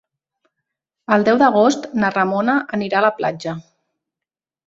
[1.17, 3.57] El deu d'agost na Ramona anirà a la platja.